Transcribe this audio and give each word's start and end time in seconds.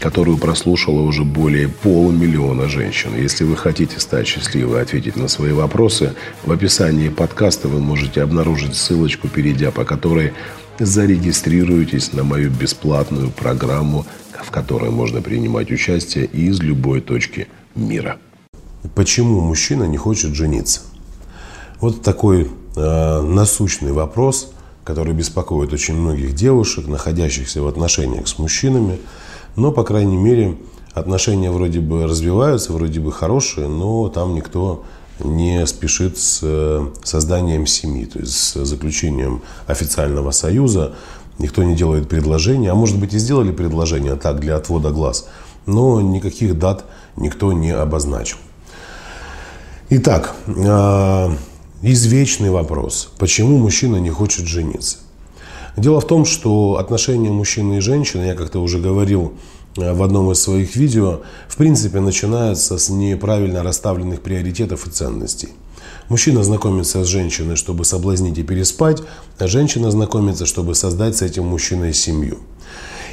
которую 0.00 0.38
прослушало 0.38 1.02
уже 1.02 1.24
более 1.24 1.68
полумиллиона 1.68 2.68
женщин. 2.68 3.14
Если 3.14 3.44
вы 3.44 3.56
хотите 3.56 4.00
стать 4.00 4.26
счастливой 4.26 4.78
и 4.78 4.82
ответить 4.82 5.16
на 5.16 5.28
свои 5.28 5.52
вопросы, 5.52 6.14
в 6.44 6.50
описании 6.50 7.10
подкаста 7.10 7.68
вы 7.68 7.80
можете 7.80 8.22
обнаружить 8.22 8.74
ссылочку, 8.74 9.28
перейдя 9.28 9.70
по 9.70 9.84
которой 9.84 10.32
зарегистрируйтесь 10.78 12.14
на 12.14 12.24
мою 12.24 12.50
бесплатную 12.50 13.30
программу, 13.30 14.06
в 14.42 14.50
которой 14.50 14.90
можно 14.90 15.20
принимать 15.20 15.70
участие 15.70 16.24
из 16.24 16.60
любой 16.60 17.02
точки 17.02 17.48
мира. 17.74 18.16
Почему 18.94 19.42
мужчина 19.42 19.84
не 19.84 19.98
хочет 19.98 20.34
жениться? 20.34 20.80
Вот 21.78 22.02
такой 22.02 22.48
э, 22.76 23.20
насущный 23.20 23.92
вопрос, 23.92 24.50
который 24.82 25.12
беспокоит 25.12 25.74
очень 25.74 25.94
многих 25.94 26.34
девушек, 26.34 26.86
находящихся 26.86 27.60
в 27.60 27.66
отношениях 27.66 28.26
с 28.26 28.38
мужчинами– 28.38 28.98
но, 29.56 29.72
по 29.72 29.84
крайней 29.84 30.16
мере, 30.16 30.56
отношения 30.92 31.50
вроде 31.50 31.80
бы 31.80 32.04
развиваются, 32.04 32.72
вроде 32.72 33.00
бы 33.00 33.12
хорошие, 33.12 33.68
но 33.68 34.08
там 34.08 34.34
никто 34.34 34.84
не 35.24 35.66
спешит 35.66 36.18
с 36.18 36.40
э, 36.42 36.86
созданием 37.02 37.66
семьи, 37.66 38.06
то 38.06 38.18
есть 38.18 38.34
с 38.34 38.64
заключением 38.64 39.42
официального 39.66 40.30
союза. 40.30 40.94
Никто 41.38 41.62
не 41.62 41.74
делает 41.74 42.08
предложения, 42.08 42.70
а 42.70 42.74
может 42.74 42.98
быть 42.98 43.14
и 43.14 43.18
сделали 43.18 43.50
предложение 43.50 44.16
так 44.16 44.40
для 44.40 44.56
отвода 44.56 44.90
глаз, 44.90 45.28
но 45.66 46.00
никаких 46.00 46.58
дат 46.58 46.84
никто 47.16 47.52
не 47.52 47.70
обозначил. 47.70 48.36
Итак, 49.88 50.34
э, 50.46 51.28
извечный 51.82 52.50
вопрос. 52.50 53.12
Почему 53.18 53.58
мужчина 53.58 53.96
не 53.96 54.10
хочет 54.10 54.46
жениться? 54.46 54.98
Дело 55.76 56.00
в 56.00 56.06
том, 56.06 56.24
что 56.24 56.76
отношения 56.78 57.30
мужчины 57.30 57.78
и 57.78 57.80
женщины, 57.80 58.24
я 58.24 58.34
как-то 58.34 58.60
уже 58.60 58.78
говорил 58.78 59.34
э, 59.76 59.92
в 59.92 60.02
одном 60.02 60.30
из 60.32 60.40
своих 60.40 60.76
видео, 60.76 61.20
в 61.48 61.56
принципе 61.56 62.00
начинаются 62.00 62.78
с 62.78 62.88
неправильно 62.88 63.62
расставленных 63.62 64.20
приоритетов 64.20 64.86
и 64.86 64.90
ценностей. 64.90 65.50
Мужчина 66.08 66.42
знакомится 66.42 67.04
с 67.04 67.06
женщиной, 67.06 67.54
чтобы 67.54 67.84
соблазнить 67.84 68.36
и 68.36 68.42
переспать, 68.42 69.02
а 69.38 69.46
женщина 69.46 69.90
знакомится, 69.90 70.44
чтобы 70.44 70.74
создать 70.74 71.16
с 71.16 71.22
этим 71.22 71.46
мужчиной 71.46 71.94
семью. 71.94 72.38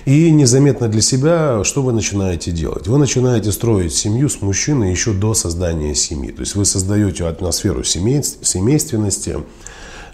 И 0.06 0.32
незаметно 0.32 0.88
для 0.88 1.02
себя, 1.02 1.64
что 1.64 1.84
вы 1.84 1.92
начинаете 1.92 2.52
делать? 2.52 2.88
Вы 2.88 2.98
начинаете 2.98 3.52
строить 3.52 3.94
семью 3.94 4.30
с 4.30 4.42
мужчиной 4.42 4.90
еще 4.90 5.12
до 5.12 5.34
создания 5.34 5.94
семьи. 5.96 6.32
То 6.32 6.40
есть 6.42 6.56
вы 6.56 6.64
создаете 6.64 7.28
атмосферу 7.28 7.84
семейственности, 7.84 9.38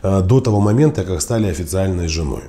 до 0.03 0.41
того 0.41 0.59
момента, 0.59 1.03
как 1.03 1.21
стали 1.21 1.47
официальной 1.47 2.07
женой. 2.07 2.43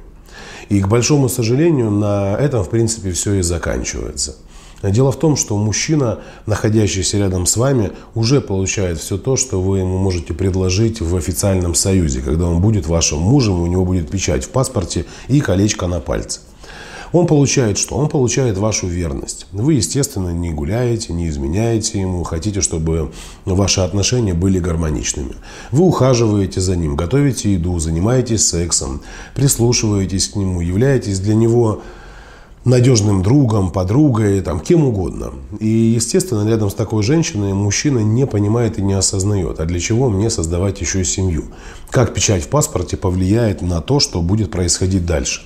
И, 0.69 0.81
к 0.81 0.89
большому 0.89 1.29
сожалению, 1.29 1.91
на 1.91 2.37
этом, 2.37 2.65
в 2.65 2.69
принципе, 2.69 3.13
все 3.13 3.35
и 3.35 3.43
заканчивается. 3.43 4.37
Дело 4.83 5.13
в 5.13 5.19
том, 5.19 5.37
что 5.37 5.57
мужчина, 5.57 6.19
находящийся 6.45 7.19
рядом 7.19 7.47
с 7.47 7.57
вами, 7.57 7.93
уже 8.15 8.41
получает 8.41 8.99
все 8.99 9.17
то, 9.17 9.37
что 9.37 9.63
вы 9.63 9.79
ему 9.79 9.97
можете 9.97 10.35
предложить 10.35 11.01
в 11.01 11.17
официальном 11.17 11.75
союзе, 11.75 12.21
когда 12.21 12.47
он 12.47 12.61
будет 12.61 12.87
вашим 12.87 13.21
мужем, 13.21 13.63
у 13.63 13.67
него 13.67 13.85
будет 13.85 14.11
печать 14.11 14.45
в 14.45 14.51
паспорте 14.51 15.07
и 15.29 15.41
колечко 15.41 15.87
на 15.87 16.01
пальце. 16.01 16.41
Он 17.15 17.29
получает 17.29 17.79
что? 17.79 17.95
Он 17.95 18.09
получает 18.09 18.59
вашу 18.59 18.89
верность. 18.89 19.47
Вы, 19.53 19.75
естественно, 19.75 20.31
не 20.31 20.51
гуляете, 20.51 21.13
не 21.13 21.29
изменяете 21.29 22.01
ему, 22.01 22.25
хотите, 22.25 22.61
чтобы 22.61 23.13
ваши 23.45 23.83
отношения 23.83 24.35
были 24.35 24.59
гармоничными. 24.59 25.37
Вы 25.71 25.85
ухаживаете 25.85 26.61
за 26.61 26.75
ним, 26.75 26.97
готовите 26.97 27.53
еду, 27.53 27.79
занимаетесь 27.79 28.49
сексом, 28.49 29.01
прислушиваетесь 29.37 30.31
к 30.31 30.35
нему, 30.35 30.61
являетесь 30.61 31.21
для 31.21 31.37
него 31.37 31.83
надежным 32.65 33.23
другом, 33.23 33.71
подругой, 33.71 34.41
там, 34.41 34.59
кем 34.59 34.85
угодно. 34.85 35.35
И, 35.61 35.69
естественно, 35.69 36.45
рядом 36.49 36.69
с 36.69 36.75
такой 36.75 37.05
женщиной 37.05 37.55
мужчина 37.55 38.01
не 38.01 38.27
понимает 38.27 38.81
и 38.81 38.83
не 38.83 38.95
осознает, 38.95 39.61
а 39.61 39.67
для 39.67 39.79
чего 39.79 40.09
мне 40.09 40.31
создавать 40.31 40.81
еще 40.81 41.05
семью? 41.05 41.45
Как 41.91 42.13
печать 42.13 42.43
в 42.43 42.49
паспорте 42.49 42.97
повлияет 42.97 43.63
на 43.63 43.81
то, 43.81 44.01
что 44.01 44.21
будет 44.21 44.51
происходить 44.51 45.07
дальше? 45.07 45.43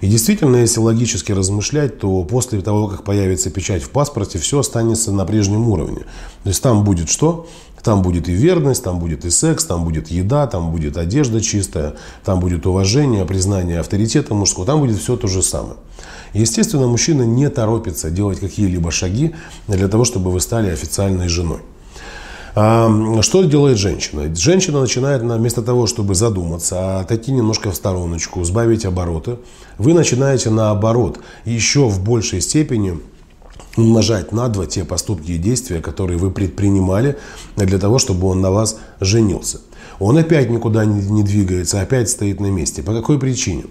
И 0.00 0.06
действительно, 0.06 0.56
если 0.56 0.80
логически 0.80 1.32
размышлять, 1.32 1.98
то 1.98 2.22
после 2.24 2.60
того, 2.60 2.88
как 2.88 3.04
появится 3.04 3.50
печать 3.50 3.82
в 3.82 3.90
паспорте, 3.90 4.38
все 4.38 4.60
останется 4.60 5.12
на 5.12 5.24
прежнем 5.24 5.68
уровне. 5.68 6.02
То 6.44 6.48
есть 6.48 6.62
там 6.62 6.84
будет 6.84 7.10
что? 7.10 7.48
Там 7.82 8.02
будет 8.02 8.28
и 8.28 8.32
верность, 8.32 8.82
там 8.82 8.98
будет 8.98 9.24
и 9.24 9.30
секс, 9.30 9.64
там 9.64 9.84
будет 9.84 10.08
еда, 10.08 10.46
там 10.46 10.70
будет 10.70 10.96
одежда 10.96 11.40
чистая, 11.40 11.94
там 12.24 12.40
будет 12.40 12.66
уважение, 12.66 13.24
признание 13.24 13.80
авторитета 13.80 14.34
мужского, 14.34 14.66
там 14.66 14.80
будет 14.80 14.98
все 14.98 15.16
то 15.16 15.26
же 15.26 15.42
самое. 15.42 15.76
Естественно, 16.34 16.86
мужчина 16.86 17.22
не 17.22 17.48
торопится 17.48 18.10
делать 18.10 18.40
какие-либо 18.40 18.90
шаги 18.90 19.34
для 19.68 19.88
того, 19.88 20.04
чтобы 20.04 20.30
вы 20.30 20.40
стали 20.40 20.70
официальной 20.70 21.28
женой. 21.28 21.60
Что 23.22 23.44
делает 23.44 23.78
женщина? 23.78 24.34
Женщина 24.34 24.80
начинает 24.80 25.22
вместо 25.22 25.62
того, 25.62 25.86
чтобы 25.86 26.16
задуматься, 26.16 26.98
отойти 26.98 27.30
немножко 27.30 27.70
в 27.70 27.76
стороночку, 27.76 28.42
сбавить 28.42 28.84
обороты, 28.84 29.36
вы 29.76 29.94
начинаете 29.94 30.50
наоборот 30.50 31.20
еще 31.44 31.88
в 31.88 32.02
большей 32.02 32.40
степени 32.40 32.98
умножать 33.76 34.32
на 34.32 34.48
два 34.48 34.66
те 34.66 34.84
поступки 34.84 35.32
и 35.32 35.38
действия, 35.38 35.80
которые 35.80 36.18
вы 36.18 36.32
предпринимали 36.32 37.16
для 37.54 37.78
того, 37.78 37.98
чтобы 37.98 38.26
он 38.26 38.40
на 38.40 38.50
вас 38.50 38.78
женился. 38.98 39.60
Он 40.00 40.18
опять 40.18 40.50
никуда 40.50 40.84
не 40.84 41.22
двигается, 41.22 41.80
опять 41.80 42.08
стоит 42.08 42.40
на 42.40 42.50
месте. 42.50 42.82
По 42.82 42.92
какой 42.92 43.20
причине? 43.20 43.66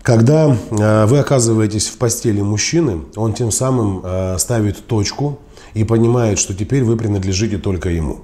Когда 0.00 0.56
э, 0.70 1.06
вы 1.06 1.18
оказываетесь 1.18 1.88
в 1.88 1.96
постели 1.96 2.40
мужчины, 2.42 3.02
он 3.16 3.32
тем 3.32 3.50
самым 3.50 4.00
э, 4.04 4.36
ставит 4.38 4.86
точку 4.86 5.38
и 5.74 5.84
понимает, 5.84 6.38
что 6.38 6.54
теперь 6.54 6.84
вы 6.84 6.96
принадлежите 6.96 7.58
только 7.58 7.90
ему. 7.90 8.20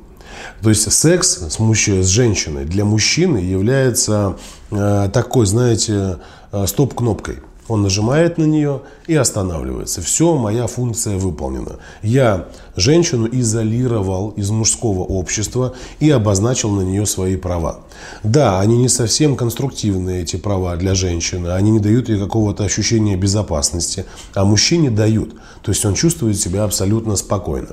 То 0.63 0.71
есть 0.71 0.91
секс 0.91 1.39
с, 1.51 1.59
мужчиной, 1.59 2.03
с 2.03 2.09
женщиной 2.09 2.65
для 2.65 2.85
мужчины 2.85 3.39
является 3.39 4.39
э, 4.71 5.11
такой, 5.13 5.47
знаете, 5.47 6.19
э, 6.53 6.67
стоп-кнопкой. 6.67 7.39
Он 7.71 7.83
нажимает 7.83 8.37
на 8.37 8.43
нее 8.43 8.81
и 9.07 9.15
останавливается. 9.15 10.03
Все, 10.03 10.37
моя 10.37 10.67
функция 10.67 11.17
выполнена. 11.17 11.77
Я 12.03 12.49
женщину 12.75 13.29
изолировал 13.31 14.31
из 14.31 14.51
мужского 14.51 15.05
общества 15.05 15.75
и 16.01 16.11
обозначил 16.11 16.71
на 16.71 16.81
нее 16.81 17.07
свои 17.07 17.37
права. 17.37 17.79
Да, 18.25 18.59
они 18.59 18.77
не 18.77 18.89
совсем 18.89 19.37
конструктивные, 19.37 20.23
эти 20.23 20.35
права 20.35 20.75
для 20.75 20.97
женщины. 20.97 21.47
Они 21.51 21.71
не 21.71 21.79
дают 21.79 22.09
ей 22.09 22.19
какого-то 22.19 22.65
ощущения 22.65 23.17
безопасности. 23.17 24.05
А 24.35 24.45
мужчине 24.45 24.91
дают. 24.91 25.37
То 25.63 25.71
есть 25.71 25.85
он 25.85 25.95
чувствует 25.95 26.41
себя 26.41 26.65
абсолютно 26.65 27.15
спокойно. 27.15 27.69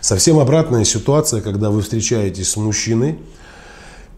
Совсем 0.00 0.40
обратная 0.40 0.82
ситуация, 0.82 1.42
когда 1.42 1.70
вы 1.70 1.82
встречаетесь 1.82 2.50
с 2.50 2.56
мужчиной, 2.56 3.20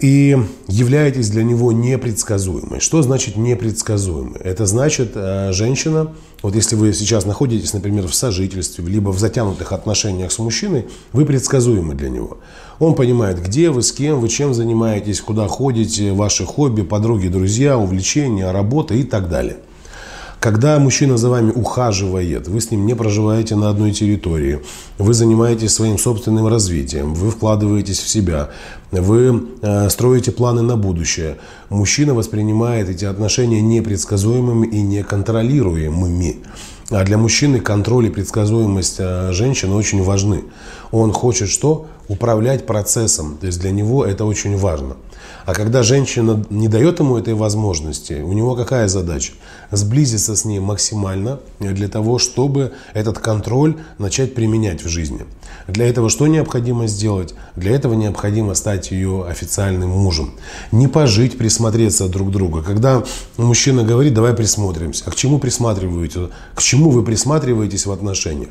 и 0.01 0.37
являетесь 0.67 1.29
для 1.29 1.43
него 1.43 1.73
непредсказуемой. 1.73 2.81
Что 2.81 3.03
значит 3.03 3.37
непредсказуемой? 3.37 4.41
Это 4.41 4.65
значит, 4.65 5.13
э, 5.15 5.53
женщина, 5.53 6.13
вот 6.43 6.55
если 6.55 6.75
вы 6.75 6.93
сейчас 6.95 7.27
находитесь, 7.27 7.75
например, 7.75 8.07
в 8.09 8.15
сожительстве, 8.15 8.85
либо 8.87 9.11
в 9.11 9.19
затянутых 9.19 9.73
отношениях 9.73 10.33
с 10.33 10.39
мужчиной, 10.39 10.87
вы 11.13 11.27
предсказуемы 11.27 11.95
для 11.95 12.09
него. 12.09 12.39
Он 12.79 12.95
понимает, 12.95 13.43
где 13.43 13.69
вы, 13.69 13.83
с 13.83 13.93
кем 13.93 14.21
вы, 14.21 14.29
чем 14.31 14.55
занимаетесь, 14.55 15.21
куда 15.21 15.47
ходите, 15.49 16.13
ваши 16.13 16.47
хобби, 16.47 16.81
подруги, 16.81 17.29
друзья, 17.29 17.77
увлечения, 17.77 18.51
работа 18.51 18.95
и 18.95 19.03
так 19.03 19.29
далее. 19.29 19.59
Когда 20.41 20.79
мужчина 20.79 21.19
за 21.19 21.29
вами 21.29 21.53
ухаживает, 21.53 22.49
вы 22.49 22.63
с 22.63 22.71
ним 22.71 22.87
не 22.87 22.97
проживаете 22.97 23.57
на 23.57 23.69
одной 23.69 23.93
территории, 23.93 24.61
вы 24.97 25.13
занимаетесь 25.13 25.75
своим 25.75 25.99
собственным 25.99 26.47
развитием, 26.47 27.13
вы 27.13 27.31
вкладываетесь 27.31 27.99
в 27.99 28.09
себя, 28.09 28.49
вы 28.91 29.49
э, 29.61 29.91
строите 29.91 30.33
планы 30.33 30.63
на 30.63 30.79
будущее. 30.79 31.37
Мужчина 31.69 32.15
воспринимает 32.15 32.89
эти 32.89 33.05
отношения 33.05 33.61
непредсказуемыми 33.61 34.67
и 34.67 34.81
неконтролируемыми. 34.81 36.39
А 36.89 37.05
для 37.05 37.19
мужчины 37.19 37.61
контроль 37.61 38.07
и 38.07 38.11
предсказуемость 38.11 38.97
э, 38.99 39.33
женщины 39.33 39.75
очень 39.75 40.03
важны. 40.03 40.45
Он 40.91 41.13
хочет 41.13 41.51
что? 41.51 41.87
Управлять 42.11 42.67
процессом. 42.67 43.39
То 43.41 43.47
есть 43.47 43.61
для 43.61 43.71
него 43.71 44.05
это 44.05 44.25
очень 44.25 44.57
важно. 44.57 44.97
А 45.47 45.55
когда 45.55 45.85
женщина 45.85 46.45
не 46.51 46.67
дает 46.67 46.99
ему 46.99 47.17
этой 47.17 47.35
возможности, 47.35 48.15
у 48.15 48.33
него 48.33 48.57
какая 48.57 48.89
задача? 48.89 49.33
Сблизиться 49.71 50.35
с 50.35 50.45
ней 50.45 50.59
максимально 50.59 51.39
для 51.61 51.87
того, 51.87 52.19
чтобы 52.19 52.73
этот 52.95 53.21
контроль 53.21 53.77
начать 53.99 54.35
применять 54.35 54.83
в 54.83 54.89
жизни. 54.89 55.25
Для 55.69 55.87
этого 55.87 56.11
что 56.11 56.27
необходимо 56.27 56.89
сделать? 56.89 57.35
Для 57.55 57.77
этого 57.77 57.95
необходимо 57.95 58.55
стать 58.55 58.91
ее 58.91 59.25
официальным 59.29 59.91
мужем. 59.91 60.33
Не 60.73 60.89
пожить, 60.89 61.39
присмотреться 61.39 62.09
друг 62.09 62.31
к 62.31 62.33
другу. 62.33 62.61
Когда 62.63 63.05
мужчина 63.37 63.85
говорит, 63.85 64.15
давай 64.15 64.35
присмотримся. 64.35 65.05
А 65.07 65.13
к 65.13 65.15
чему 65.15 65.39
присматриваете? 65.39 66.31
К 66.57 66.61
чему 66.61 66.91
вы 66.91 67.05
присматриваетесь 67.05 67.87
в 67.87 67.93
отношениях? 67.93 68.51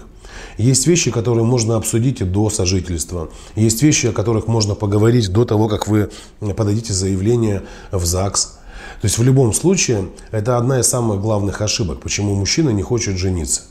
Есть 0.57 0.87
вещи, 0.87 1.11
которые 1.11 1.45
можно 1.45 1.75
обсудить 1.75 2.21
и 2.21 2.25
до 2.25 2.49
сожительства. 2.49 3.29
Есть 3.55 3.81
вещи, 3.81 4.07
о 4.07 4.11
которых 4.11 4.47
можно 4.47 4.75
поговорить 4.75 5.31
до 5.31 5.45
того, 5.45 5.69
как 5.69 5.87
вы 5.87 6.09
подадите 6.55 6.93
заявление 6.93 7.63
в 7.91 8.05
ЗАГС. 8.05 8.59
То 9.01 9.05
есть 9.05 9.17
в 9.17 9.23
любом 9.23 9.53
случае 9.53 10.09
это 10.31 10.57
одна 10.57 10.79
из 10.79 10.87
самых 10.87 11.21
главных 11.21 11.61
ошибок, 11.61 12.01
почему 12.01 12.35
мужчина 12.35 12.71
не 12.71 12.81
хочет 12.81 13.17
жениться. 13.17 13.61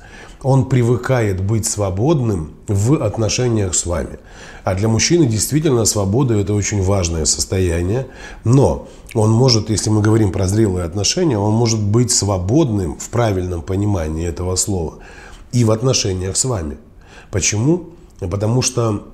Он 0.43 0.67
привыкает 0.67 1.43
быть 1.43 1.67
свободным 1.67 2.55
в 2.69 3.05
отношениях 3.05 3.75
с 3.75 3.85
вами. 3.85 4.19
А 4.65 4.75
для 4.75 4.89
мужчины 4.89 5.27
действительно 5.27 5.85
свобода– 5.85 6.35
это 6.39 6.55
очень 6.55 6.81
важное 6.81 7.25
состояние. 7.25 8.07
Но 8.45 8.89
он 9.15 9.31
может, 9.31 9.69
если 9.69 9.91
мы 9.91 10.01
говорим 10.01 10.31
про 10.31 10.47
зрелые 10.47 10.85
отношения, 10.85 11.37
он 11.37 11.53
может 11.53 11.83
быть 11.83 12.13
свободным 12.13 12.99
в 12.99 13.09
правильном 13.09 13.63
понимании 13.63 14.27
этого 14.27 14.57
слова– 14.57 14.99
и 15.53 15.65
в 15.65 15.71
отношениях 15.71 16.37
с 16.37 16.45
вами. 16.45 16.79
Почему? 17.31 17.91
Потому 18.21 18.63
что 18.63 19.05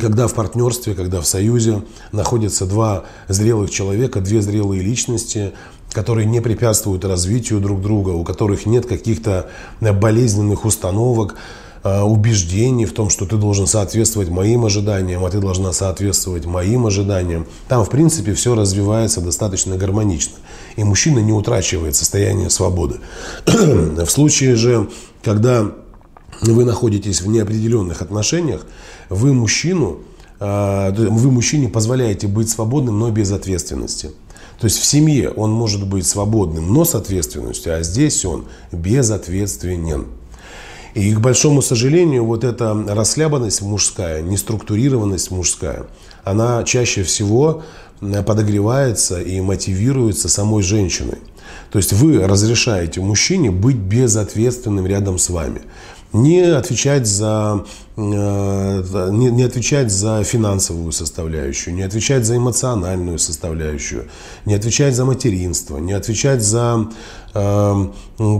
когда 0.00 0.26
в 0.26 0.34
партнерстве, 0.34 0.94
когда 0.94 1.20
в 1.20 1.26
союзе 1.26 1.82
находятся 2.12 2.66
два 2.66 3.04
зрелых 3.28 3.70
человека, 3.70 4.20
две 4.20 4.40
зрелые 4.40 4.82
личности, 4.82 5.52
которые 5.92 6.26
не 6.26 6.40
препятствуют 6.40 7.04
развитию 7.04 7.60
друг 7.60 7.80
друга, 7.80 8.10
у 8.10 8.24
которых 8.24 8.66
нет 8.66 8.86
каких-то 8.86 9.50
болезненных 9.80 10.64
установок, 10.64 11.36
а, 11.82 12.04
убеждений 12.04 12.84
в 12.84 12.92
том, 12.92 13.10
что 13.10 13.26
ты 13.26 13.36
должен 13.36 13.68
соответствовать 13.68 14.28
моим 14.28 14.64
ожиданиям, 14.64 15.24
а 15.24 15.30
ты 15.30 15.38
должна 15.38 15.72
соответствовать 15.72 16.44
моим 16.44 16.86
ожиданиям. 16.86 17.46
Там, 17.68 17.84
в 17.84 17.90
принципе, 17.90 18.34
все 18.34 18.56
развивается 18.56 19.20
достаточно 19.20 19.76
гармонично. 19.76 20.34
И 20.74 20.82
мужчина 20.82 21.20
не 21.20 21.32
утрачивает 21.32 21.94
состояние 21.94 22.50
свободы. 22.50 22.96
в 23.46 24.06
случае 24.06 24.56
же 24.56 24.88
когда 25.26 25.72
вы 26.40 26.64
находитесь 26.64 27.20
в 27.20 27.26
неопределенных 27.26 28.00
отношениях, 28.00 28.64
вы 29.08 29.34
мужчину, 29.34 30.02
а, 30.38 30.92
вы 30.92 31.32
мужчине 31.32 31.68
позволяете 31.68 32.28
быть 32.28 32.48
свободным, 32.48 33.00
но 33.00 33.10
без 33.10 33.32
ответственности. 33.32 34.12
То 34.60 34.66
есть 34.66 34.78
в 34.78 34.84
семье 34.84 35.30
он 35.30 35.50
может 35.50 35.84
быть 35.84 36.06
свободным, 36.06 36.72
но 36.72 36.84
с 36.84 36.94
ответственностью, 36.94 37.76
а 37.76 37.82
здесь 37.82 38.24
он 38.24 38.44
безответственен. 38.70 40.06
И 40.94 41.12
к 41.12 41.18
большому 41.18 41.60
сожалению, 41.60 42.24
вот 42.24 42.44
эта 42.44 42.72
расслабленность 42.86 43.62
мужская, 43.62 44.22
неструктурированность 44.22 45.32
мужская, 45.32 45.86
она 46.22 46.62
чаще 46.62 47.02
всего 47.02 47.64
подогревается 48.00 49.20
и 49.20 49.40
мотивируется 49.40 50.28
самой 50.28 50.62
женщиной. 50.62 51.18
То 51.70 51.78
есть 51.78 51.92
вы 51.92 52.26
разрешаете 52.26 53.00
мужчине 53.00 53.50
быть 53.50 53.76
безответственным 53.76 54.86
рядом 54.86 55.18
с 55.18 55.28
вами. 55.28 55.62
Не 56.12 56.40
отвечать 56.40 57.06
за, 57.06 57.64
э, 57.96 58.00
не, 58.00 59.42
отвечать 59.42 59.90
за 59.90 60.22
финансовую 60.24 60.92
составляющую, 60.92 61.74
не 61.74 61.82
отвечать 61.82 62.24
за 62.24 62.36
эмоциональную 62.36 63.18
составляющую, 63.18 64.08
не 64.46 64.54
отвечать 64.54 64.94
за 64.94 65.04
материнство, 65.04 65.78
не 65.78 65.92
отвечать 65.92 66.42
за, 66.42 66.88
э, 67.34 67.86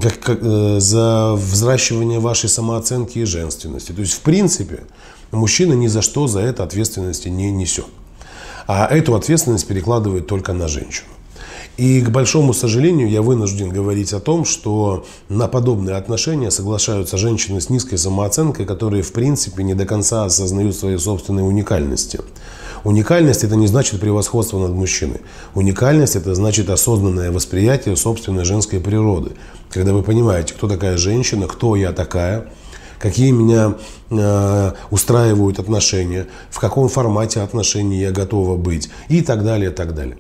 как, 0.03 0.21
как, 0.21 0.39
э, 0.41 0.77
за 0.81 1.35
взращивание 1.35 2.21
вашей 2.21 2.49
самооценки 2.49 3.19
и 3.19 3.25
женственности. 3.25 3.93
То 3.93 4.01
есть, 4.01 4.15
в 4.15 4.21
принципе, 4.21 4.85
мужчина 5.33 5.75
ни 5.75 5.89
за 5.89 6.03
что 6.03 6.29
за 6.29 6.41
это 6.41 6.63
ответственности 6.63 7.29
не 7.29 7.51
несет. 7.51 7.87
А 8.67 8.87
эту 8.87 9.15
ответственность 9.15 9.67
перекладывает 9.67 10.27
только 10.27 10.53
на 10.53 10.69
женщину. 10.69 11.09
И, 11.77 12.01
к 12.01 12.09
большому 12.09 12.55
сожалению, 12.55 13.11
я 13.11 13.21
вынужден 13.21 13.69
говорить 13.69 14.13
о 14.15 14.21
том, 14.21 14.47
что 14.47 15.05
на 15.29 15.47
подобные 15.47 15.97
отношения 15.97 16.51
соглашаются 16.51 17.19
женщины 17.19 17.61
с 17.61 17.69
низкой 17.69 17.97
самооценкой, 17.97 18.65
которые, 18.65 19.03
в 19.03 19.13
принципе, 19.13 19.63
не 19.63 19.75
до 19.75 19.85
конца 19.85 20.25
осознают 20.25 20.75
свои 20.75 20.97
собственные 20.97 21.45
уникальности. 21.45 22.21
Уникальность– 22.85 23.45
это 23.45 23.57
не 23.57 23.67
значит 23.67 24.01
превосходство 24.01 24.59
над 24.59 24.71
мужчиной. 24.71 25.21
Уникальность– 25.55 26.17
это 26.17 26.35
значит 26.35 26.71
осознанное 26.71 27.31
восприятие 27.31 27.97
собственной 27.97 28.45
женской 28.45 28.81
природы. 28.81 29.33
Когда 29.71 29.93
вы 29.93 30.03
понимаете, 30.03 30.55
кто 30.55 30.69
такая 30.69 30.97
женщина, 30.97 31.47
кто 31.47 31.77
я 31.77 31.93
такая, 31.93 32.47
какие 32.99 33.33
меня 33.33 33.75
э, 34.11 34.73
устраивают 34.91 35.59
отношения, 35.59 36.27
в 36.49 36.59
каком 36.59 36.89
формате 36.89 37.41
отношений 37.41 37.99
я 37.99 38.13
готова 38.13 38.57
быть 38.57 38.89
и 39.09 39.21
так 39.21 39.45
далее, 39.45 39.71
так 39.71 39.95
далее. 39.95 40.17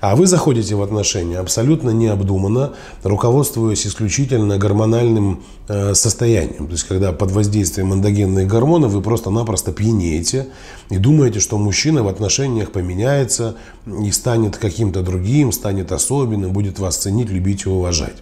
А 0.00 0.16
вы 0.16 0.26
заходите 0.26 0.74
в 0.74 0.82
отношения 0.82 1.38
абсолютно 1.38 1.90
необдуманно, 1.90 2.74
руководствуясь 3.02 3.86
исключительно 3.86 4.58
гормональным 4.58 5.42
э, 5.68 5.94
состоянием. 5.94 6.66
То 6.66 6.72
есть, 6.72 6.84
когда 6.84 7.12
под 7.12 7.30
воздействием 7.30 7.94
эндогенных 7.94 8.46
гормонов 8.46 8.92
вы 8.92 9.02
просто-напросто 9.02 9.72
пьянеете 9.72 10.48
и 10.90 10.98
думаете, 10.98 11.40
что 11.40 11.58
мужчина 11.58 12.02
в 12.02 12.08
отношениях 12.08 12.72
поменяется 12.72 13.56
и 13.86 14.10
станет 14.10 14.56
каким-то 14.56 15.02
другим, 15.02 15.52
станет 15.52 15.92
особенным, 15.92 16.52
будет 16.52 16.78
вас 16.78 16.96
ценить, 16.96 17.30
любить 17.30 17.66
и 17.66 17.68
уважать. 17.68 18.16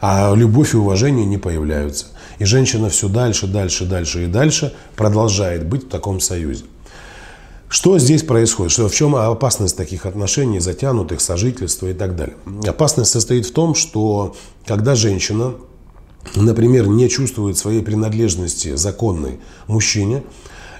А 0.00 0.34
любовь 0.34 0.74
и 0.74 0.76
уважение 0.76 1.26
не 1.26 1.38
появляются. 1.38 2.06
И 2.38 2.44
женщина 2.44 2.88
все 2.88 3.08
дальше, 3.08 3.46
дальше, 3.46 3.84
дальше 3.84 4.24
и 4.24 4.26
дальше 4.26 4.74
продолжает 4.96 5.66
быть 5.66 5.84
в 5.84 5.88
таком 5.88 6.20
союзе. 6.20 6.64
Что 7.72 7.98
здесь 7.98 8.22
происходит? 8.22 8.70
Что, 8.70 8.86
в 8.86 8.94
чем 8.94 9.16
опасность 9.16 9.78
таких 9.78 10.04
отношений, 10.04 10.60
затянутых, 10.60 11.22
сожительства 11.22 11.86
и 11.86 11.94
так 11.94 12.16
далее? 12.16 12.36
Опасность 12.66 13.10
состоит 13.10 13.46
в 13.46 13.52
том, 13.52 13.74
что 13.74 14.36
когда 14.66 14.94
женщина, 14.94 15.54
например, 16.36 16.86
не 16.86 17.08
чувствует 17.08 17.56
своей 17.56 17.80
принадлежности 17.80 18.76
законной 18.76 19.40
мужчине, 19.68 20.22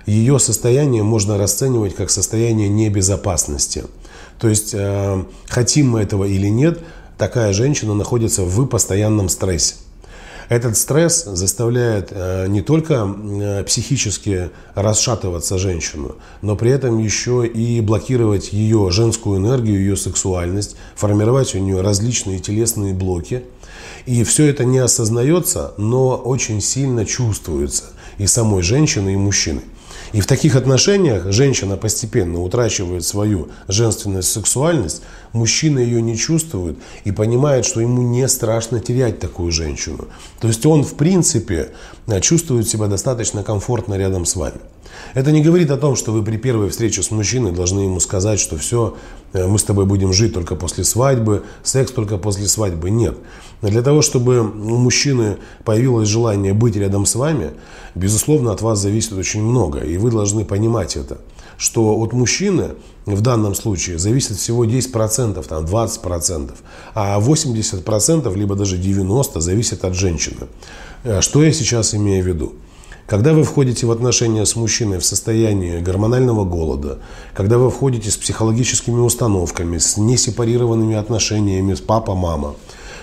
ее 0.04 0.38
состояние 0.38 1.02
можно 1.02 1.38
расценивать 1.38 1.94
как 1.94 2.10
состояние 2.10 2.68
небезопасности. 2.68 3.84
То 4.38 4.48
есть, 4.48 4.74
э, 4.74 5.24
хотим 5.48 5.92
мы 5.92 6.02
этого 6.02 6.24
или 6.24 6.48
нет, 6.48 6.80
такая 7.16 7.54
женщина 7.54 7.94
находится 7.94 8.42
в 8.42 8.66
постоянном 8.66 9.30
стрессе. 9.30 9.76
Этот 10.48 10.76
стресс 10.76 11.24
заставляет 11.24 12.08
э, 12.10 12.46
не 12.48 12.62
только 12.62 13.06
э, 13.06 13.64
психически 13.64 14.50
расшатываться 14.74 15.58
женщину, 15.58 16.16
но 16.40 16.56
при 16.56 16.70
этом 16.70 16.98
еще 16.98 17.46
и 17.46 17.80
блокировать 17.80 18.52
ее 18.52 18.90
женскую 18.90 19.38
энергию, 19.38 19.80
ее 19.80 19.96
сексуальность, 19.96 20.76
формировать 20.94 21.54
у 21.54 21.58
нее 21.58 21.80
различные 21.80 22.38
телесные 22.38 22.94
блоки. 22.94 23.44
И 24.06 24.24
все 24.24 24.46
это 24.46 24.64
не 24.64 24.78
осознается, 24.78 25.74
но 25.76 26.16
очень 26.16 26.60
сильно 26.60 27.04
чувствуется 27.06 27.84
и 28.18 28.26
самой 28.26 28.62
женщиной, 28.62 29.14
и 29.14 29.16
мужчиной. 29.16 29.62
И 30.12 30.20
в 30.20 30.26
таких 30.26 30.56
отношениях 30.56 31.32
женщина 31.32 31.76
постепенно 31.76 32.42
утрачивает 32.42 33.04
свою 33.04 33.48
женственность, 33.66 34.30
сексуальность, 34.30 35.02
мужчина 35.32 35.78
ее 35.78 36.02
не 36.02 36.16
чувствует 36.16 36.78
и 37.04 37.12
понимает, 37.12 37.64
что 37.64 37.80
ему 37.80 38.02
не 38.02 38.28
страшно 38.28 38.80
терять 38.80 39.20
такую 39.20 39.50
женщину. 39.52 40.08
То 40.40 40.48
есть 40.48 40.66
он, 40.66 40.84
в 40.84 40.94
принципе, 40.94 41.70
чувствует 42.20 42.68
себя 42.68 42.88
достаточно 42.88 43.42
комфортно 43.42 43.94
рядом 43.94 44.26
с 44.26 44.36
вами. 44.36 44.60
Это 45.14 45.32
не 45.32 45.42
говорит 45.42 45.70
о 45.70 45.76
том, 45.76 45.96
что 45.96 46.12
вы 46.12 46.22
при 46.22 46.36
первой 46.36 46.70
встрече 46.70 47.02
с 47.02 47.10
мужчиной 47.10 47.52
должны 47.52 47.80
ему 47.80 48.00
сказать, 48.00 48.40
что 48.40 48.56
все, 48.56 48.96
э, 49.32 49.46
мы 49.46 49.58
с 49.58 49.64
тобой 49.64 49.86
будем 49.86 50.12
жить 50.12 50.34
только 50.34 50.54
после 50.56 50.84
свадьбы, 50.84 51.44
секс 51.62 51.92
только 51.92 52.18
после 52.18 52.46
свадьбы. 52.48 52.90
Нет. 52.90 53.16
Для 53.60 53.82
того, 53.82 54.02
чтобы 54.02 54.40
у 54.40 54.76
мужчины 54.76 55.36
появилось 55.64 56.08
желание 56.08 56.52
быть 56.52 56.76
рядом 56.76 57.06
с 57.06 57.14
вами, 57.14 57.50
безусловно, 57.94 58.52
от 58.52 58.62
вас 58.62 58.78
зависит 58.80 59.12
очень 59.12 59.42
много. 59.42 59.80
И 59.80 59.96
вы 59.96 60.10
должны 60.10 60.44
понимать 60.44 60.96
это 60.96 61.18
что 61.62 61.96
от 61.96 62.12
мужчины 62.12 62.70
в 63.06 63.20
данном 63.20 63.54
случае 63.54 63.96
зависит 63.96 64.36
всего 64.36 64.64
10%, 64.64 65.46
там 65.46 65.64
20%, 65.64 66.54
а 66.94 67.20
80%, 67.20 68.36
либо 68.36 68.56
даже 68.56 68.78
90% 68.78 69.40
зависит 69.40 69.84
от 69.84 69.94
женщины. 69.94 70.48
Э, 71.04 71.20
что 71.20 71.42
я 71.44 71.52
сейчас 71.52 71.94
имею 71.94 72.24
в 72.24 72.26
виду? 72.26 72.54
Когда 73.06 73.34
вы 73.34 73.42
входите 73.42 73.86
в 73.86 73.90
отношения 73.90 74.46
с 74.46 74.56
мужчиной 74.56 74.98
в 74.98 75.04
состоянии 75.04 75.80
гормонального 75.80 76.44
голода, 76.44 77.00
когда 77.34 77.58
вы 77.58 77.70
входите 77.70 78.10
с 78.10 78.16
психологическими 78.16 79.00
установками, 79.00 79.78
с 79.78 79.96
несепарированными 79.96 80.96
отношениями 80.96 81.74
с 81.74 81.80
папа-мама, 81.80 82.54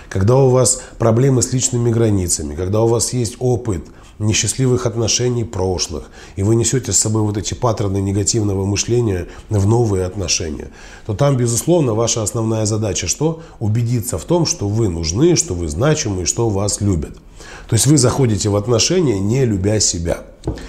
когда 0.08 0.36
у 0.36 0.48
вас 0.48 0.82
проблемы 0.98 1.42
с 1.42 1.52
личными 1.52 1.90
границами, 1.90 2.54
когда 2.54 2.80
у 2.80 2.88
вас 2.88 3.12
есть 3.12 3.36
опыт 3.38 3.84
несчастливых 4.20 4.86
отношений 4.86 5.44
прошлых, 5.44 6.10
и 6.36 6.42
вы 6.42 6.54
несете 6.54 6.92
с 6.92 6.98
собой 6.98 7.22
вот 7.22 7.36
эти 7.36 7.54
паттерны 7.54 7.98
негативного 7.98 8.64
мышления 8.64 9.26
в 9.48 9.66
новые 9.66 10.04
отношения, 10.04 10.68
то 11.06 11.14
там, 11.14 11.36
безусловно, 11.36 11.94
ваша 11.94 12.22
основная 12.22 12.66
задача 12.66 13.08
что? 13.08 13.40
Убедиться 13.58 14.18
в 14.18 14.24
том, 14.24 14.46
что 14.46 14.68
вы 14.68 14.88
нужны, 14.88 15.36
что 15.36 15.54
вы 15.54 15.68
значимы, 15.68 16.26
что 16.26 16.50
вас 16.50 16.80
любят. 16.80 17.16
То 17.68 17.74
есть 17.74 17.86
вы 17.86 17.96
заходите 17.96 18.48
в 18.50 18.56
отношения, 18.56 19.18
не 19.18 19.44
любя 19.44 19.80
себя. 19.80 20.18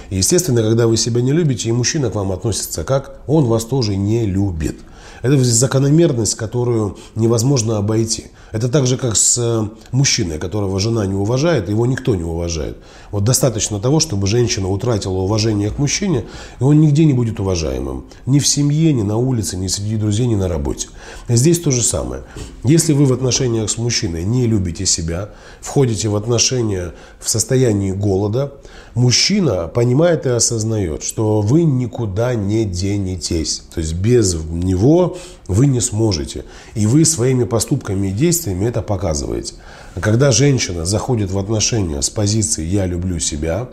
И, 0.09 0.17
естественно, 0.17 0.61
когда 0.61 0.87
вы 0.87 0.97
себя 0.97 1.21
не 1.21 1.33
любите, 1.33 1.69
и 1.69 1.73
мужчина 1.73 2.09
к 2.09 2.15
вам 2.15 2.31
относится 2.31 2.83
как, 2.83 3.19
он 3.27 3.45
вас 3.45 3.65
тоже 3.65 3.95
не 3.95 4.25
любит. 4.25 4.77
Это 5.21 5.37
закономерность, 5.43 6.35
которую 6.35 6.97
невозможно 7.15 7.77
обойти. 7.77 8.25
Это 8.51 8.67
так 8.67 8.85
же, 8.85 8.97
как 8.97 9.15
с 9.15 9.37
э, 9.37 9.69
мужчиной, 9.91 10.37
которого 10.37 10.79
жена 10.79 11.05
не 11.05 11.13
уважает, 11.13 11.69
его 11.69 11.85
никто 11.85 12.15
не 12.15 12.23
уважает. 12.23 12.77
Вот 13.11 13.23
достаточно 13.23 13.79
того, 13.79 13.99
чтобы 13.99 14.27
женщина 14.27 14.67
утратила 14.67 15.19
уважение 15.19 15.69
к 15.69 15.77
мужчине, 15.79 16.25
и 16.59 16.63
он 16.63 16.81
нигде 16.81 17.05
не 17.05 17.13
будет 17.13 17.39
уважаемым. 17.39 18.05
Ни 18.25 18.39
в 18.39 18.47
семье, 18.47 18.91
ни 18.91 19.03
на 19.03 19.17
улице, 19.17 19.55
ни 19.55 19.67
среди 19.67 19.95
друзей, 19.95 20.27
ни 20.27 20.35
на 20.35 20.49
работе. 20.49 20.89
Здесь 21.29 21.59
то 21.61 21.71
же 21.71 21.81
самое. 21.81 22.23
Если 22.63 22.91
вы 22.91 23.05
в 23.05 23.13
отношениях 23.13 23.69
с 23.69 23.77
мужчиной 23.77 24.23
не 24.23 24.47
любите 24.47 24.85
себя, 24.85 25.29
входите 25.61 26.09
в 26.09 26.15
отношения 26.17 26.93
в 27.19 27.29
состоянии 27.29 27.91
голода, 27.91 28.53
мужчина 28.95 29.67
понимает 29.67 30.25
и 30.25 30.29
осознает, 30.29 31.03
что 31.03 31.39
вы 31.41 31.63
никуда 31.63 32.35
не 32.35 32.65
денетесь. 32.65 33.63
То 33.73 33.79
есть 33.79 33.93
без 33.93 34.35
него 34.35 35.10
вы 35.47 35.67
не 35.67 35.81
сможете. 35.81 36.45
И 36.75 36.85
вы 36.85 37.05
своими 37.05 37.43
поступками 37.43 38.07
и 38.07 38.11
действиями 38.11 38.65
это 38.65 38.81
показываете. 38.81 39.55
Когда 39.99 40.31
женщина 40.31 40.85
заходит 40.85 41.31
в 41.31 41.37
отношения 41.37 42.01
с 42.01 42.09
позиции 42.09 42.65
«я 42.65 42.85
люблю 42.85 43.19
себя», 43.19 43.69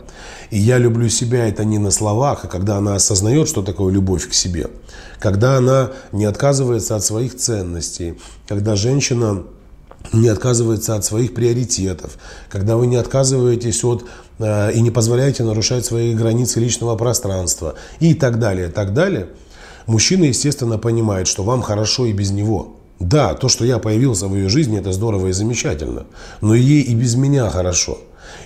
и 0.49 0.57
«я 0.57 0.77
люблю 0.77 1.07
себя» 1.09 1.47
это 1.47 1.63
не 1.63 1.77
на 1.77 1.91
словах, 1.91 2.43
а 2.43 2.47
когда 2.47 2.77
она 2.77 2.95
осознает, 2.95 3.47
что 3.47 3.61
такое 3.61 3.93
любовь 3.93 4.27
к 4.27 4.33
себе, 4.33 4.67
когда 5.19 5.57
она 5.57 5.91
не 6.11 6.25
отказывается 6.25 6.95
от 6.95 7.05
своих 7.05 7.37
ценностей, 7.37 8.19
когда 8.47 8.75
женщина 8.75 9.43
не 10.13 10.27
отказывается 10.27 10.95
от 10.95 11.05
своих 11.05 11.33
приоритетов, 11.33 12.17
когда 12.49 12.77
вы 12.77 12.87
не 12.87 12.95
отказываетесь 12.95 13.83
от 13.83 14.05
э, 14.39 14.71
и 14.73 14.81
не 14.81 14.91
позволяете 14.91 15.43
нарушать 15.43 15.85
свои 15.85 16.13
границы 16.13 16.59
личного 16.59 16.95
пространства 16.95 17.75
и 17.99 18.13
так 18.13 18.39
далее, 18.39 18.69
так 18.69 18.93
далее, 18.93 19.29
мужчина, 19.89 20.25
естественно, 20.25 20.77
понимает, 20.77 21.27
что 21.27 21.43
вам 21.43 21.61
хорошо 21.61 22.05
и 22.05 22.13
без 22.13 22.31
него. 22.31 22.75
Да, 22.99 23.33
то, 23.33 23.49
что 23.49 23.65
я 23.65 23.79
появился 23.79 24.27
в 24.27 24.35
ее 24.35 24.49
жизни, 24.49 24.77
это 24.77 24.91
здорово 24.91 25.27
и 25.27 25.31
замечательно, 25.31 26.05
но 26.41 26.53
ей 26.53 26.81
и 26.81 26.93
без 26.93 27.15
меня 27.15 27.49
хорошо. 27.49 27.97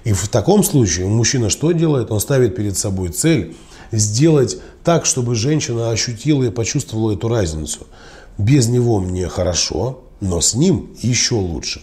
И 0.04 0.14
в 0.14 0.28
таком 0.30 0.64
случае 0.64 1.08
мужчина 1.08 1.50
что 1.50 1.72
делает? 1.72 2.12
Он 2.12 2.20
ставит 2.20 2.56
перед 2.56 2.78
собой 2.78 3.10
цель 3.10 3.56
сделать 3.92 4.58
так, 4.84 5.06
чтобы 5.06 5.36
женщина 5.36 5.90
ощутила 5.90 6.44
и 6.44 6.50
почувствовала 6.50 7.14
эту 7.14 7.28
разницу. 7.28 7.88
Без 8.38 8.68
него 8.68 9.00
мне 9.00 9.28
хорошо, 9.28 10.04
но 10.22 10.40
с 10.40 10.54
ним 10.54 10.92
еще 11.02 11.36
лучше. 11.36 11.82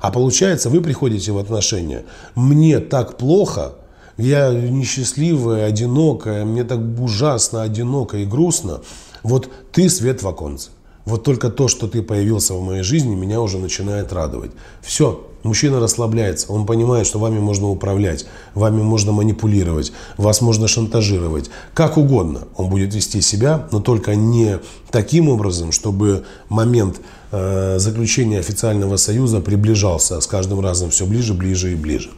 А 0.00 0.10
получается, 0.10 0.70
вы 0.70 0.80
приходите 0.80 1.32
в 1.32 1.38
отношения, 1.38 2.04
мне 2.34 2.80
так 2.80 3.16
плохо, 3.18 3.74
я 4.20 4.52
несчастливая, 4.52 5.66
одинокая, 5.66 6.44
мне 6.44 6.64
так 6.64 6.80
ужасно, 6.98 7.62
одиноко 7.62 8.18
и 8.18 8.24
грустно. 8.24 8.80
Вот 9.22 9.50
ты 9.72 9.88
свет 9.88 10.22
в 10.22 10.28
оконце. 10.28 10.70
Вот 11.04 11.24
только 11.24 11.50
то, 11.50 11.66
что 11.66 11.88
ты 11.88 12.02
появился 12.02 12.54
в 12.54 12.62
моей 12.62 12.82
жизни, 12.82 13.14
меня 13.14 13.40
уже 13.40 13.58
начинает 13.58 14.12
радовать. 14.12 14.52
Все, 14.82 15.26
мужчина 15.42 15.80
расслабляется, 15.80 16.52
он 16.52 16.66
понимает, 16.66 17.06
что 17.06 17.18
вами 17.18 17.38
можно 17.38 17.68
управлять, 17.68 18.26
вами 18.54 18.82
можно 18.82 19.10
манипулировать, 19.10 19.92
вас 20.18 20.40
можно 20.40 20.68
шантажировать, 20.68 21.50
как 21.74 21.96
угодно. 21.96 22.42
Он 22.56 22.68
будет 22.68 22.94
вести 22.94 23.22
себя, 23.22 23.66
но 23.72 23.80
только 23.80 24.14
не 24.14 24.60
таким 24.90 25.28
образом, 25.28 25.72
чтобы 25.72 26.24
момент 26.48 27.00
э, 27.32 27.78
заключения 27.78 28.38
официального 28.38 28.96
союза 28.96 29.40
приближался 29.40 30.20
с 30.20 30.26
каждым 30.26 30.60
разом 30.60 30.90
все 30.90 31.06
ближе, 31.06 31.34
ближе 31.34 31.72
и 31.72 31.76
ближе. 31.76 32.10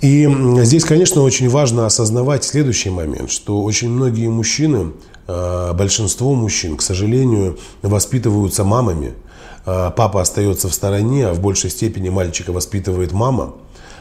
И 0.00 0.28
здесь, 0.62 0.84
конечно, 0.84 1.22
очень 1.22 1.48
важно 1.48 1.86
осознавать 1.86 2.44
следующий 2.44 2.90
момент, 2.90 3.30
что 3.30 3.62
очень 3.62 3.88
многие 3.88 4.28
мужчины 4.28 4.92
Э, 5.26 5.72
большинство 5.74 6.34
мужчин, 6.34 6.76
к 6.76 6.82
сожалению, 6.82 7.58
воспитываются 7.82 8.64
мамами. 8.64 9.14
Э, 9.64 9.90
папа 9.96 10.20
остается 10.20 10.68
в 10.68 10.74
стороне, 10.74 11.28
а 11.28 11.34
в 11.34 11.40
большей 11.40 11.70
степени 11.70 12.08
мальчика 12.08 12.52
воспитывает 12.52 13.12
мама. 13.12 13.54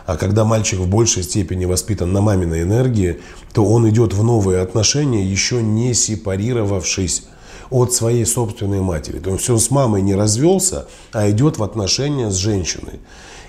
А 0.06 0.18
когда 0.18 0.46
мальчик 0.46 0.80
в 0.80 0.88
большей 0.88 1.24
степени 1.24 1.66
воспитан 1.66 2.14
на 2.14 2.22
маминой 2.22 2.62
энергии, 2.62 3.22
то 3.54 3.66
он 3.66 3.90
идет 3.90 4.14
в 4.14 4.24
новые 4.24 4.62
отношения, 4.62 5.26
еще 5.26 5.64
не 5.64 5.96
сепарировавшись 5.96 7.24
от 7.72 7.92
своей 7.92 8.26
собственной 8.26 8.82
матери. 8.82 9.18
То 9.18 9.32
есть 9.32 9.50
он 9.50 9.60
с 9.60 9.72
мамой 9.72 10.04
не 10.04 10.14
развелся, 10.14 10.86
а 11.12 11.28
идет 11.32 11.58
в 11.58 11.64
отношения 11.64 12.30
с 12.30 12.36
женщиной. 12.36 13.00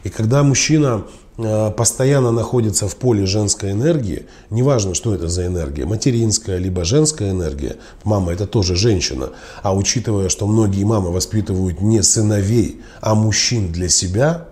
И 0.02 0.08
когда 0.08 0.42
мужчина 0.42 1.04
постоянно 1.36 2.30
находится 2.30 2.88
в 2.88 2.96
поле 2.96 3.26
женской 3.26 3.72
энергии, 3.72 4.26
неважно, 4.48 4.94
что 4.94 5.14
это 5.14 5.28
за 5.28 5.46
энергия, 5.46 5.84
материнская 5.84 6.56
либо 6.56 6.84
женская 6.84 7.32
энергия, 7.32 7.76
мама 8.04 8.32
это 8.32 8.46
тоже 8.46 8.74
женщина, 8.74 9.30
а 9.62 9.74
учитывая, 9.74 10.30
что 10.30 10.46
многие 10.46 10.84
мамы 10.84 11.12
воспитывают 11.12 11.82
не 11.82 12.02
сыновей, 12.02 12.80
а 13.02 13.14
мужчин 13.14 13.70
для 13.70 13.88
себя, 13.88 14.48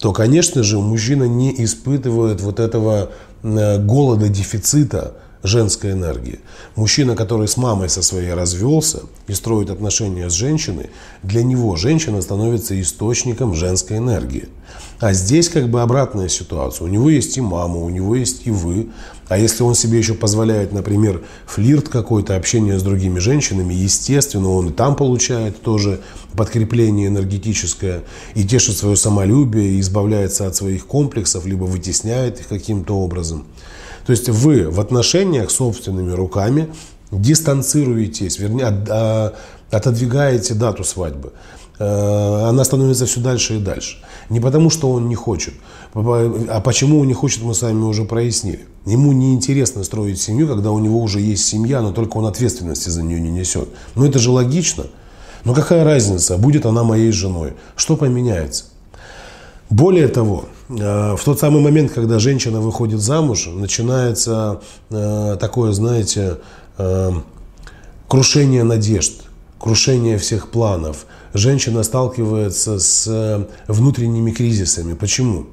то, 0.00 0.12
конечно 0.12 0.62
же, 0.62 0.78
мужчина 0.78 1.24
не 1.24 1.64
испытывает 1.64 2.40
вот 2.40 2.60
этого 2.60 3.12
э, 3.42 3.78
голода, 3.78 4.28
дефицита, 4.28 5.14
женской 5.42 5.92
энергии. 5.92 6.40
Мужчина, 6.74 7.14
который 7.14 7.48
с 7.48 7.56
мамой 7.56 7.88
со 7.88 8.02
своей 8.02 8.32
развелся 8.32 9.02
и 9.28 9.32
строит 9.34 9.70
отношения 9.70 10.28
с 10.28 10.32
женщиной, 10.32 10.90
для 11.22 11.42
него 11.42 11.76
женщина 11.76 12.20
становится 12.22 12.80
источником 12.80 13.54
женской 13.54 13.98
энергии. 13.98 14.48
А 14.98 15.12
здесь 15.12 15.48
как 15.48 15.68
бы 15.68 15.82
обратная 15.82 16.28
ситуация. 16.28 16.86
У 16.86 16.88
него 16.88 17.10
есть 17.10 17.36
и 17.36 17.40
мама, 17.40 17.78
у 17.78 17.88
него 17.90 18.16
есть 18.16 18.46
и 18.46 18.50
вы. 18.50 18.88
А 19.28 19.36
если 19.36 19.62
он 19.62 19.74
себе 19.74 19.98
еще 19.98 20.14
позволяет, 20.14 20.72
например, 20.72 21.22
флирт 21.46 21.88
какой-то, 21.88 22.36
общение 22.36 22.78
с 22.78 22.82
другими 22.82 23.18
женщинами, 23.18 23.74
естественно, 23.74 24.50
он 24.50 24.70
и 24.70 24.72
там 24.72 24.96
получает 24.96 25.60
тоже 25.60 26.00
подкрепление 26.34 27.08
энергетическое, 27.08 28.04
и 28.34 28.44
тешит 28.44 28.76
свое 28.76 28.96
самолюбие, 28.96 29.72
и 29.72 29.80
избавляется 29.80 30.46
от 30.46 30.54
своих 30.54 30.86
комплексов, 30.86 31.44
либо 31.46 31.64
вытесняет 31.64 32.40
их 32.40 32.48
каким-то 32.48 32.96
образом. 32.96 33.46
То 34.06 34.12
есть 34.12 34.28
вы 34.28 34.70
в 34.70 34.80
отношениях 34.80 35.50
собственными 35.50 36.12
руками 36.12 36.68
дистанцируетесь, 37.10 38.38
вернее, 38.38 38.66
а, 38.88 39.34
отодвигаете 39.70 40.54
дату 40.54 40.84
свадьбы. 40.84 41.32
Э, 41.78 42.48
она 42.48 42.64
становится 42.64 43.04
все 43.06 43.20
дальше 43.20 43.56
и 43.56 43.58
дальше. 43.58 43.98
Не 44.30 44.40
потому, 44.40 44.70
что 44.70 44.90
он 44.90 45.08
не 45.08 45.14
хочет, 45.14 45.54
а 45.94 46.60
почему 46.64 47.00
он 47.00 47.06
не 47.06 47.14
хочет, 47.14 47.42
мы 47.42 47.54
с 47.54 47.62
вами 47.62 47.82
уже 47.82 48.04
прояснили. 48.04 48.66
Ему 48.86 49.12
неинтересно 49.12 49.84
строить 49.84 50.20
семью, 50.20 50.48
когда 50.48 50.70
у 50.70 50.78
него 50.78 51.00
уже 51.00 51.20
есть 51.20 51.46
семья, 51.46 51.82
но 51.82 51.92
только 51.92 52.16
он 52.16 52.26
ответственности 52.26 52.88
за 52.88 53.02
нее 53.02 53.20
не 53.20 53.30
несет. 53.30 53.68
Но 53.94 54.06
это 54.06 54.18
же 54.18 54.30
логично. 54.30 54.86
Но 55.44 55.54
какая 55.54 55.84
разница, 55.84 56.38
будет 56.38 56.66
она 56.66 56.82
моей 56.82 57.12
женой? 57.12 57.54
Что 57.76 57.96
поменяется? 57.96 58.64
Более 59.70 60.08
того, 60.08 60.46
в 60.68 61.20
тот 61.24 61.38
самый 61.38 61.62
момент, 61.62 61.92
когда 61.92 62.18
женщина 62.18 62.60
выходит 62.60 63.00
замуж, 63.00 63.48
начинается 63.52 64.60
э, 64.90 65.36
такое, 65.38 65.72
знаете, 65.72 66.38
э, 66.78 67.12
крушение 68.08 68.64
надежд, 68.64 69.22
крушение 69.60 70.18
всех 70.18 70.50
планов. 70.50 71.06
Женщина 71.34 71.82
сталкивается 71.82 72.80
с 72.80 73.46
внутренними 73.68 74.32
кризисами. 74.32 74.94
Почему? 74.94 75.46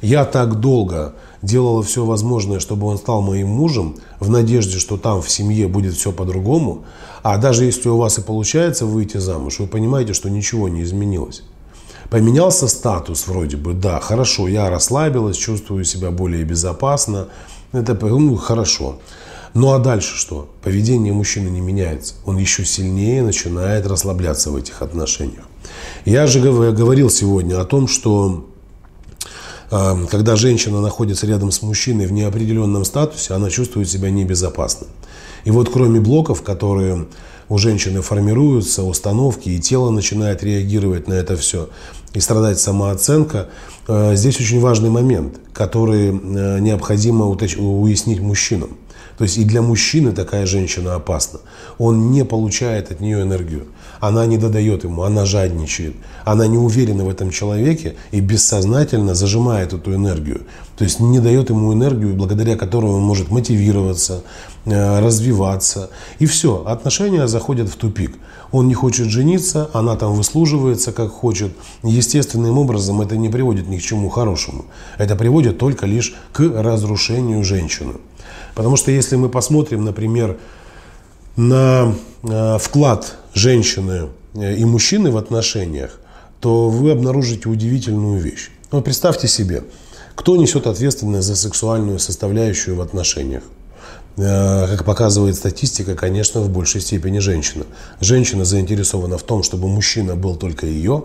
Я 0.00 0.24
так 0.24 0.60
долго 0.60 1.14
делала 1.42 1.82
все 1.82 2.04
возможное, 2.04 2.60
чтобы 2.60 2.86
он 2.86 2.98
стал 2.98 3.22
моим 3.22 3.48
мужем, 3.48 3.96
в 4.20 4.30
надежде, 4.30 4.78
что 4.78 4.96
там 4.96 5.22
в 5.22 5.30
семье 5.30 5.68
будет 5.68 5.94
все 5.94 6.12
по-другому. 6.12 6.84
А 7.22 7.38
даже 7.38 7.64
если 7.64 7.88
у 7.88 7.96
вас 7.96 8.18
и 8.18 8.22
получается 8.22 8.86
выйти 8.86 9.16
замуж, 9.16 9.58
вы 9.58 9.66
понимаете, 9.66 10.12
что 10.12 10.28
ничего 10.28 10.68
не 10.68 10.82
изменилось. 10.82 11.42
Поменялся 12.10 12.68
статус 12.68 13.26
вроде 13.26 13.56
бы, 13.56 13.72
да, 13.72 14.00
хорошо, 14.00 14.48
я 14.48 14.70
расслабилась, 14.70 15.36
чувствую 15.36 15.84
себя 15.84 16.10
более 16.10 16.44
безопасно, 16.44 17.28
это 17.72 17.94
ну, 17.94 18.36
хорошо. 18.36 19.00
Ну 19.54 19.72
а 19.72 19.78
дальше 19.78 20.16
что? 20.16 20.48
Поведение 20.62 21.12
мужчины 21.12 21.48
не 21.48 21.60
меняется. 21.60 22.14
Он 22.24 22.38
еще 22.38 22.64
сильнее 22.64 23.22
начинает 23.22 23.86
расслабляться 23.86 24.50
в 24.50 24.56
этих 24.56 24.82
отношениях. 24.82 25.44
Я 26.04 26.26
же 26.26 26.40
говорил 26.40 27.08
сегодня 27.08 27.60
о 27.60 27.64
том, 27.64 27.86
что 27.86 28.46
э, 29.70 30.06
когда 30.10 30.34
женщина 30.34 30.80
находится 30.80 31.26
рядом 31.26 31.52
с 31.52 31.62
мужчиной 31.62 32.06
в 32.06 32.12
неопределенном 32.12 32.84
статусе, 32.84 33.34
она 33.34 33.48
чувствует 33.48 33.88
себя 33.88 34.10
небезопасно. 34.10 34.88
И 35.44 35.52
вот 35.52 35.70
кроме 35.72 36.00
блоков, 36.00 36.42
которые 36.42 37.06
у 37.48 37.58
женщины 37.58 38.02
формируются 38.02 38.82
установки, 38.82 39.48
и 39.48 39.60
тело 39.60 39.90
начинает 39.90 40.42
реагировать 40.42 41.08
на 41.08 41.14
это 41.14 41.36
все, 41.36 41.68
и 42.12 42.20
страдать 42.20 42.58
самооценка. 42.58 43.48
Э, 43.88 44.14
здесь 44.14 44.40
очень 44.40 44.60
важный 44.60 44.90
момент, 44.90 45.36
который 45.52 46.08
э, 46.08 46.58
необходимо 46.60 47.26
уяснить 47.26 48.20
мужчинам. 48.20 48.76
То 49.18 49.24
есть 49.24 49.38
и 49.38 49.44
для 49.44 49.62
мужчины 49.62 50.12
такая 50.12 50.46
женщина 50.46 50.94
опасна. 50.94 51.40
Он 51.78 52.10
не 52.10 52.24
получает 52.24 52.90
от 52.90 53.00
нее 53.00 53.22
энергию. 53.22 53.66
Она 54.00 54.26
не 54.26 54.38
додает 54.38 54.84
ему, 54.84 55.02
она 55.02 55.24
жадничает. 55.24 55.94
Она 56.24 56.46
не 56.46 56.58
уверена 56.58 57.04
в 57.04 57.08
этом 57.08 57.30
человеке 57.30 57.94
и 58.10 58.20
бессознательно 58.20 59.14
зажимает 59.14 59.72
эту 59.72 59.94
энергию. 59.94 60.42
То 60.76 60.84
есть 60.84 61.00
не 61.00 61.20
дает 61.20 61.50
ему 61.50 61.72
энергию, 61.72 62.14
благодаря 62.14 62.56
которой 62.56 62.90
он 62.90 63.02
может 63.02 63.30
мотивироваться, 63.30 64.24
э, 64.64 65.00
развиваться. 65.00 65.90
И 66.18 66.26
все, 66.26 66.64
отношения 66.66 67.28
заходят 67.28 67.68
в 67.68 67.76
тупик. 67.76 68.16
Он 68.50 68.68
не 68.68 68.74
хочет 68.74 69.06
жениться, 69.06 69.70
она 69.72 69.96
там 69.96 70.14
выслуживается 70.14 70.92
как 70.92 71.10
хочет. 71.10 71.56
Естественным 71.82 72.58
образом 72.58 73.00
это 73.00 73.16
не 73.16 73.28
приводит 73.28 73.68
ни 73.68 73.78
к 73.78 73.82
чему 73.82 74.08
хорошему. 74.08 74.64
Это 74.98 75.16
приводит 75.16 75.58
только 75.58 75.86
лишь 75.86 76.14
к 76.32 76.40
разрушению 76.40 77.44
женщины. 77.44 77.94
Потому 78.54 78.76
что 78.76 78.90
если 78.90 79.16
мы 79.16 79.28
посмотрим, 79.28 79.84
например, 79.84 80.38
на 81.36 81.94
э, 82.22 82.58
вклад 82.58 83.16
женщины 83.34 84.08
э, 84.34 84.56
и 84.56 84.64
мужчины 84.64 85.10
в 85.10 85.16
отношениях, 85.16 86.00
то 86.40 86.68
вы 86.68 86.90
обнаружите 86.92 87.48
удивительную 87.48 88.20
вещь. 88.20 88.50
Вот 88.70 88.84
представьте 88.84 89.28
себе, 89.28 89.64
кто 90.14 90.36
несет 90.36 90.66
ответственность 90.66 91.26
за 91.26 91.36
сексуальную 91.36 91.98
составляющую 91.98 92.76
в 92.76 92.80
отношениях? 92.80 93.42
Э, 94.16 94.68
как 94.68 94.84
показывает 94.84 95.34
статистика, 95.34 95.96
конечно, 95.96 96.40
в 96.40 96.48
большей 96.48 96.80
степени 96.80 97.18
женщина. 97.18 97.64
Женщина 98.00 98.44
заинтересована 98.44 99.18
в 99.18 99.24
том, 99.24 99.42
чтобы 99.42 99.66
мужчина 99.68 100.14
был 100.14 100.36
только 100.36 100.66
ее. 100.66 101.04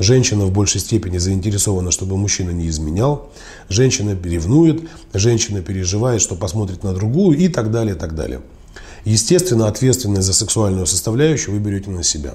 Женщина 0.00 0.44
в 0.44 0.52
большей 0.52 0.80
степени 0.80 1.18
заинтересована, 1.18 1.92
чтобы 1.92 2.16
мужчина 2.16 2.50
не 2.50 2.68
изменял. 2.68 3.30
Женщина 3.68 4.16
ревнует, 4.22 4.82
женщина 5.14 5.62
переживает, 5.62 6.20
что 6.20 6.34
посмотрит 6.34 6.82
на 6.82 6.92
другую 6.92 7.38
и 7.38 7.48
так 7.48 7.70
далее, 7.70 7.94
и 7.94 7.98
так 7.98 8.16
далее. 8.16 8.40
Естественно, 9.04 9.68
ответственность 9.68 10.26
за 10.26 10.32
сексуальную 10.32 10.86
составляющую 10.86 11.54
вы 11.54 11.60
берете 11.60 11.90
на 11.90 12.02
себя. 12.02 12.34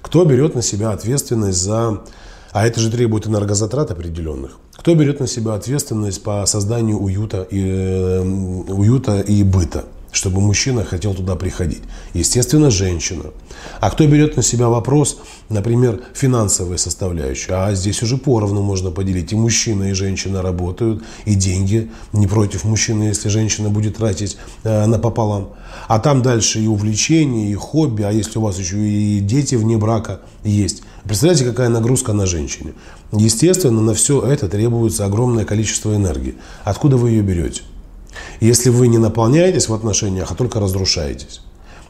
Кто 0.00 0.24
берет 0.24 0.54
на 0.54 0.62
себя 0.62 0.92
ответственность 0.92 1.58
за... 1.58 2.00
А 2.52 2.66
это 2.66 2.80
же 2.80 2.90
требует 2.90 3.26
энергозатрат 3.26 3.90
определенных. 3.90 4.58
Кто 4.76 4.94
берет 4.94 5.20
на 5.20 5.26
себя 5.26 5.54
ответственность 5.54 6.22
по 6.22 6.44
созданию 6.46 6.98
уюта 6.98 7.46
и, 7.50 7.60
э, 7.60 8.20
уюта 8.20 9.20
и 9.20 9.42
быта? 9.42 9.84
Чтобы 10.12 10.40
мужчина 10.40 10.84
хотел 10.84 11.14
туда 11.14 11.34
приходить. 11.34 11.82
Естественно, 12.12 12.70
женщина. 12.70 13.24
А 13.80 13.90
кто 13.90 14.06
берет 14.06 14.36
на 14.36 14.42
себя 14.42 14.68
вопрос, 14.68 15.18
например, 15.48 16.02
финансовой 16.14 16.78
составляющей? 16.78 17.50
А 17.50 17.74
здесь 17.74 18.02
уже 18.02 18.18
поровну 18.18 18.62
можно 18.62 18.90
поделить. 18.90 19.32
И 19.32 19.36
мужчина, 19.36 19.84
и 19.84 19.92
женщина 19.94 20.42
работают, 20.42 21.02
и 21.24 21.34
деньги 21.34 21.90
не 22.12 22.26
против 22.26 22.64
мужчины, 22.64 23.04
если 23.04 23.30
женщина 23.30 23.70
будет 23.70 23.96
тратить 23.96 24.36
э, 24.64 24.86
напополам. 24.86 25.48
А 25.88 25.98
там 25.98 26.22
дальше 26.22 26.60
и 26.60 26.66
увлечения, 26.66 27.50
и 27.50 27.54
хобби, 27.54 28.02
а 28.02 28.12
если 28.12 28.38
у 28.38 28.42
вас 28.42 28.58
еще 28.58 28.76
и 28.76 29.20
дети 29.20 29.54
вне 29.54 29.78
брака 29.78 30.20
есть. 30.44 30.82
Представляете, 31.04 31.46
какая 31.46 31.70
нагрузка 31.70 32.12
на 32.12 32.26
женщине? 32.26 32.74
Естественно, 33.12 33.80
на 33.80 33.94
все 33.94 34.22
это 34.22 34.48
требуется 34.48 35.06
огромное 35.06 35.46
количество 35.46 35.96
энергии. 35.96 36.36
Откуда 36.64 36.96
вы 36.98 37.10
ее 37.10 37.22
берете? 37.22 37.62
Если 38.40 38.70
вы 38.70 38.88
не 38.88 38.98
наполняетесь 38.98 39.68
в 39.68 39.74
отношениях, 39.74 40.30
а 40.30 40.34
только 40.34 40.60
разрушаетесь. 40.60 41.40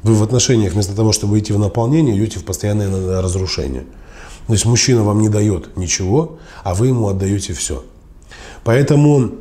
Вы 0.02 0.14
в 0.14 0.22
отношениях 0.22 0.72
вместо 0.72 0.94
того, 0.94 1.12
чтобы 1.12 1.38
идти 1.38 1.52
в 1.52 1.58
наполнение, 1.58 2.16
идете 2.16 2.38
в 2.38 2.44
постоянное 2.44 3.22
разрушение. 3.22 3.84
То 4.46 4.52
есть 4.52 4.64
мужчина 4.64 5.04
вам 5.04 5.20
не 5.20 5.28
дает 5.28 5.76
ничего, 5.76 6.38
а 6.64 6.74
вы 6.74 6.88
ему 6.88 7.08
отдаете 7.08 7.52
все. 7.52 7.84
Поэтому, 8.64 9.32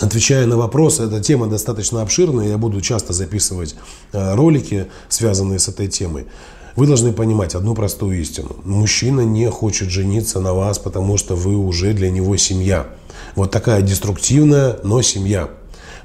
отвечая 0.00 0.46
на 0.46 0.56
вопрос, 0.56 0.98
эта 0.98 1.20
тема 1.20 1.46
достаточно 1.46 2.02
обширная, 2.02 2.48
я 2.48 2.58
буду 2.58 2.80
часто 2.80 3.12
записывать 3.12 3.76
э, 4.12 4.34
ролики, 4.34 4.86
связанные 5.08 5.60
с 5.60 5.68
этой 5.68 5.86
темой. 5.86 6.26
Вы 6.74 6.88
должны 6.88 7.12
понимать 7.12 7.54
одну 7.54 7.74
простую 7.74 8.20
истину. 8.20 8.56
Мужчина 8.64 9.20
не 9.20 9.48
хочет 9.48 9.90
жениться 9.90 10.40
на 10.40 10.54
вас, 10.54 10.80
потому 10.80 11.16
что 11.16 11.36
вы 11.36 11.54
уже 11.56 11.92
для 11.92 12.10
него 12.10 12.36
семья. 12.36 12.88
Вот 13.36 13.52
такая 13.52 13.80
деструктивная, 13.82 14.80
но 14.82 15.00
семья 15.00 15.50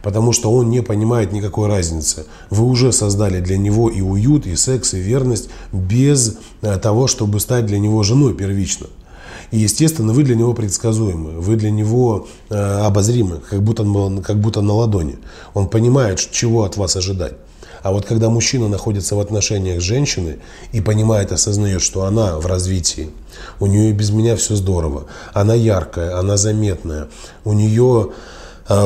потому 0.01 0.31
что 0.31 0.51
он 0.51 0.69
не 0.69 0.81
понимает 0.81 1.31
никакой 1.31 1.67
разницы. 1.67 2.25
Вы 2.49 2.65
уже 2.65 2.91
создали 2.91 3.39
для 3.39 3.57
него 3.57 3.89
и 3.89 4.01
уют, 4.01 4.45
и 4.45 4.55
секс, 4.55 4.93
и 4.93 4.99
верность 4.99 5.49
без 5.71 6.37
э, 6.61 6.77
того, 6.77 7.07
чтобы 7.07 7.39
стать 7.39 7.65
для 7.65 7.79
него 7.79 8.03
женой 8.03 8.33
первично. 8.33 8.87
И, 9.51 9.57
естественно, 9.57 10.13
вы 10.13 10.23
для 10.23 10.35
него 10.35 10.53
предсказуемы, 10.53 11.39
вы 11.39 11.55
для 11.55 11.71
него 11.71 12.27
э, 12.49 12.55
обозримы, 12.55 13.39
как 13.49 13.63
будто, 13.63 13.83
как 14.23 14.39
будто 14.39 14.61
на 14.61 14.73
ладони. 14.73 15.17
Он 15.53 15.67
понимает, 15.67 16.19
чего 16.19 16.63
от 16.63 16.77
вас 16.77 16.95
ожидать. 16.95 17.33
А 17.81 17.91
вот 17.91 18.05
когда 18.05 18.29
мужчина 18.29 18.67
находится 18.67 19.15
в 19.15 19.19
отношениях 19.19 19.81
с 19.81 19.85
женщиной 19.85 20.39
и 20.71 20.81
понимает, 20.81 21.31
осознает, 21.31 21.81
что 21.81 22.03
она 22.03 22.37
в 22.37 22.45
развитии, 22.45 23.09
у 23.59 23.67
нее 23.67 23.89
и 23.89 23.93
без 23.93 24.11
меня 24.11 24.35
все 24.35 24.55
здорово, 24.55 25.05
она 25.33 25.53
яркая, 25.53 26.19
она 26.19 26.35
заметная, 26.35 27.07
у 27.45 27.53
нее 27.53 28.11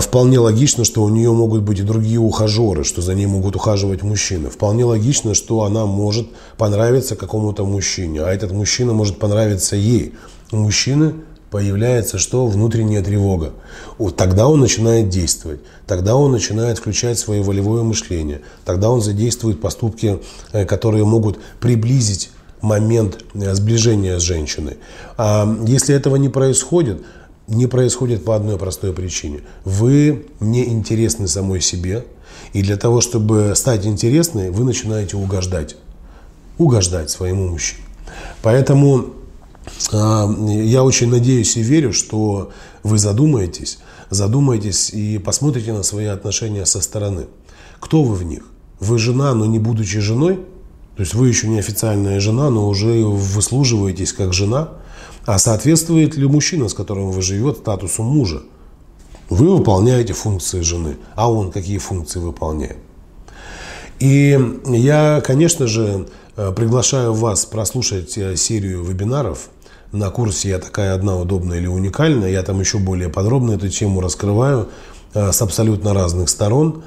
вполне 0.01 0.39
логично, 0.39 0.85
что 0.85 1.03
у 1.03 1.09
нее 1.09 1.31
могут 1.31 1.61
быть 1.63 1.79
и 1.79 1.83
другие 1.83 2.19
ухажеры, 2.19 2.83
что 2.83 3.01
за 3.01 3.13
ней 3.15 3.25
могут 3.25 3.55
ухаживать 3.55 4.01
мужчины. 4.01 4.49
Вполне 4.49 4.85
логично, 4.85 5.33
что 5.33 5.63
она 5.63 5.85
может 5.85 6.27
понравиться 6.57 7.15
какому-то 7.15 7.65
мужчине, 7.65 8.21
а 8.21 8.33
этот 8.33 8.51
мужчина 8.51 8.93
может 8.93 9.19
понравиться 9.19 9.75
ей. 9.75 10.13
У 10.51 10.57
мужчины 10.57 11.15
появляется 11.53 12.17
что? 12.17 12.47
Внутренняя 12.47 13.03
тревога. 13.03 13.53
Вот 13.99 14.15
тогда 14.15 14.47
он 14.47 14.59
начинает 14.59 15.09
действовать. 15.09 15.59
Тогда 15.85 16.15
он 16.15 16.31
начинает 16.31 16.79
включать 16.79 17.19
свое 17.19 17.43
волевое 17.43 17.83
мышление. 17.83 18.41
Тогда 18.65 18.89
он 18.89 19.01
задействует 19.01 19.61
поступки, 19.61 20.19
э, 20.51 20.65
которые 20.65 21.05
могут 21.05 21.37
приблизить 21.59 22.31
момент 22.61 23.23
э, 23.35 23.53
сближения 23.53 24.17
с 24.17 24.23
женщиной. 24.23 24.77
А 25.15 25.47
если 25.67 25.93
этого 25.93 26.15
не 26.15 26.29
происходит, 26.29 27.03
не 27.47 27.67
происходит 27.67 28.23
по 28.23 28.35
одной 28.35 28.57
простой 28.57 28.93
причине. 28.93 29.41
Вы 29.65 30.27
не 30.39 30.65
интересны 30.65 31.27
самой 31.27 31.61
себе, 31.61 32.05
и 32.53 32.61
для 32.61 32.77
того, 32.77 33.01
чтобы 33.01 33.53
стать 33.55 33.85
интересной, 33.85 34.49
вы 34.49 34.63
начинаете 34.63 35.17
угождать. 35.17 35.75
Угождать 36.57 37.09
своему 37.09 37.49
мужчине. 37.49 37.83
Поэтому 38.41 39.13
э, 39.91 40.27
я 40.65 40.83
очень 40.83 41.09
надеюсь 41.09 41.57
и 41.57 41.61
верю, 41.61 41.93
что 41.93 42.51
вы 42.83 42.97
задумаетесь, 42.97 43.79
задумаетесь 44.09 44.91
и 44.91 45.17
посмотрите 45.17 45.73
на 45.73 45.83
свои 45.83 46.05
отношения 46.05 46.65
со 46.65 46.81
стороны. 46.81 47.25
Кто 47.79 48.03
вы 48.03 48.15
в 48.15 48.23
них? 48.23 48.43
Вы 48.79 48.99
жена, 48.99 49.33
но 49.33 49.45
не 49.45 49.59
будучи 49.59 49.99
женой? 49.99 50.35
То 50.95 51.01
есть 51.01 51.15
вы 51.15 51.27
еще 51.27 51.47
не 51.47 51.57
официальная 51.57 52.19
жена, 52.19 52.49
но 52.49 52.67
уже 52.67 53.03
выслуживаетесь 53.03 54.13
как 54.13 54.31
жена– 54.31 54.69
а 55.25 55.39
соответствует 55.39 56.15
ли 56.15 56.27
мужчина, 56.27 56.67
с 56.67 56.73
которым 56.73 57.11
вы 57.11 57.21
живете, 57.21 57.59
статусу 57.59 58.03
мужа? 58.03 58.41
Вы 59.29 59.55
выполняете 59.55 60.13
функции 60.13 60.61
жены, 60.61 60.97
а 61.15 61.31
он 61.31 61.51
какие 61.51 61.77
функции 61.77 62.19
выполняет? 62.19 62.77
И 63.99 64.37
я, 64.67 65.21
конечно 65.25 65.65
же, 65.65 66.07
э, 66.35 66.51
приглашаю 66.51 67.13
вас 67.13 67.45
прослушать 67.45 68.17
э, 68.17 68.35
серию 68.35 68.83
вебинаров 68.83 69.49
на 69.93 70.09
курсе 70.09 70.49
«Я 70.49 70.59
такая 70.59 70.93
одна, 70.93 71.17
удобная 71.17 71.59
или 71.59 71.67
уникальная». 71.67 72.29
Я 72.29 72.43
там 72.43 72.59
еще 72.59 72.79
более 72.79 73.07
подробно 73.07 73.53
эту 73.53 73.69
тему 73.69 74.01
раскрываю 74.01 74.69
э, 75.13 75.31
с 75.31 75.41
абсолютно 75.41 75.93
разных 75.93 76.27
сторон. 76.27 76.83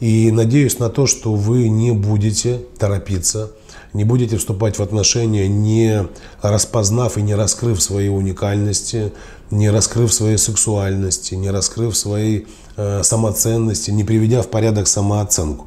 И 0.00 0.30
надеюсь 0.30 0.78
на 0.78 0.90
то, 0.90 1.06
что 1.06 1.32
вы 1.34 1.68
не 1.70 1.92
будете 1.92 2.60
торопиться– 2.78 3.50
не 3.92 4.04
будете 4.04 4.36
вступать 4.36 4.78
в 4.78 4.82
отношения, 4.82 5.48
не 5.48 6.06
распознав 6.42 7.18
и 7.18 7.22
не 7.22 7.34
раскрыв 7.34 7.82
своей 7.82 8.08
уникальности, 8.08 9.12
не 9.50 9.70
раскрыв 9.70 10.12
своей 10.12 10.38
сексуальности, 10.38 11.34
не 11.34 11.50
раскрыв 11.50 11.96
своей 11.96 12.46
э, 12.76 13.02
самоценности, 13.02 13.90
не 13.90 14.04
приведя 14.04 14.42
в 14.42 14.48
порядок 14.48 14.88
самооценку. 14.88 15.66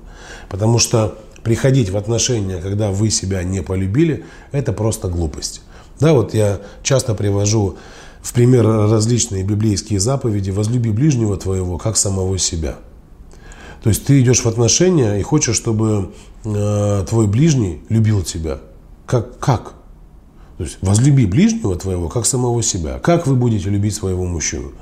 Потому 0.50 0.80
что 0.80 1.18
приходить 1.44 1.90
в 1.90 1.98
отношения, 1.98 2.58
когда 2.58 2.92
вы 2.92 3.10
себя 3.10 3.44
не 3.44 3.62
полюбили, 3.62 4.26
это 4.52 4.74
просто 4.74 5.08
глупость. 5.08 5.62
Да, 6.00 6.14
вот 6.14 6.34
я 6.34 6.62
часто 6.84 7.16
привожу 7.16 7.78
в 8.22 8.34
пример 8.34 8.66
различные 8.66 9.44
библейские 9.44 10.00
заповеди 10.00 10.52
«возлюби 10.52 10.92
ближнего 10.92 11.38
твоего, 11.38 11.78
как 11.78 11.98
самого 11.98 12.38
себя». 12.38 12.78
То 13.82 13.90
есть 13.90 14.06
ты 14.06 14.22
идешь 14.22 14.42
в 14.42 14.46
отношения 14.46 15.20
и 15.20 15.24
хочешь, 15.24 15.56
чтобы 15.56 16.12
э, 16.44 17.06
твой 17.08 17.28
ближний 17.28 17.82
любил 17.90 18.22
тебя. 18.22 18.60
Как? 19.06 19.40
Как? 19.40 19.74
То 20.58 20.66
есть 20.66 20.78
возлюби 20.82 21.26
ближнего 21.26 21.76
твоего, 21.76 22.08
как 22.08 22.26
самого 22.28 22.62
себя. 22.62 23.00
Как 23.00 23.26
вы 23.26 23.36
будете 23.36 23.70
любить 23.70 23.96
своего 23.96 24.26
мужчину? 24.26 24.74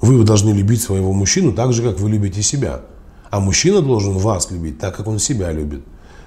Вы 0.00 0.22
должны 0.24 0.50
любить 0.50 0.80
своего 0.80 1.12
мужчину 1.12 1.52
так 1.52 1.72
же, 1.72 1.82
как 1.82 1.98
вы 1.98 2.08
любите 2.08 2.42
себя. 2.42 2.82
А 3.30 3.40
мужчина 3.40 3.82
должен 3.82 4.16
вас 4.18 4.50
любить 4.50 4.78
так, 4.78 4.96
как 4.96 5.08
он 5.08 5.18
себя 5.18 5.50
любит. 5.50 5.82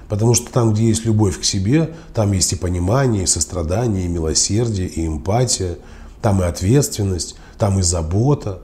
Потому 0.08 0.34
что 0.34 0.52
там, 0.52 0.74
где 0.74 0.86
есть 0.86 1.06
любовь 1.06 1.40
к 1.40 1.44
себе, 1.44 1.94
там 2.12 2.32
есть 2.32 2.52
и 2.52 2.56
понимание, 2.56 3.24
и 3.24 3.26
сострадание, 3.26 4.04
и 4.04 4.08
милосердие, 4.08 4.86
и 4.86 5.06
эмпатия, 5.06 5.78
там 6.20 6.42
и 6.42 6.44
ответственность, 6.44 7.36
там 7.58 7.78
и 7.78 7.82
забота. 7.82 8.60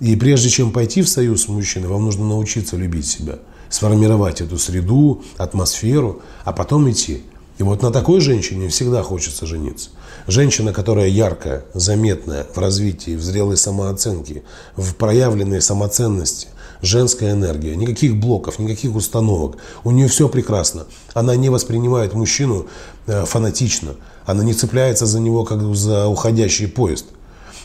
И 0.00 0.14
прежде 0.14 0.48
чем 0.48 0.70
пойти 0.70 1.02
в 1.02 1.08
союз 1.08 1.44
с 1.44 1.48
мужчиной, 1.48 1.88
вам 1.88 2.04
нужно 2.04 2.26
научиться 2.26 2.76
любить 2.76 3.06
себя, 3.06 3.40
сформировать 3.68 4.40
эту 4.40 4.56
среду, 4.58 5.22
атмосферу, 5.36 6.22
а 6.44 6.52
потом 6.52 6.88
идти. 6.90 7.22
И 7.58 7.64
вот 7.64 7.82
на 7.82 7.90
такой 7.90 8.20
женщине 8.20 8.68
всегда 8.68 9.02
хочется 9.02 9.44
жениться. 9.44 9.90
Женщина, 10.28 10.72
которая 10.72 11.08
яркая, 11.08 11.64
заметная 11.74 12.46
в 12.54 12.58
развитии, 12.58 13.16
в 13.16 13.22
зрелой 13.22 13.56
самооценке, 13.56 14.44
в 14.76 14.94
проявленной 14.94 15.60
самоценности, 15.60 16.46
женская 16.80 17.32
энергия, 17.32 17.74
никаких 17.74 18.16
блоков, 18.16 18.60
никаких 18.60 18.94
установок. 18.94 19.56
У 19.82 19.90
нее 19.90 20.06
все 20.06 20.28
прекрасно. 20.28 20.86
Она 21.12 21.34
не 21.34 21.48
воспринимает 21.48 22.14
мужчину 22.14 22.68
э, 23.08 23.24
фанатично. 23.24 23.96
Она 24.24 24.44
не 24.44 24.54
цепляется 24.54 25.06
за 25.06 25.18
него, 25.18 25.42
как 25.42 25.74
за 25.74 26.06
уходящий 26.06 26.68
поезд 26.68 27.06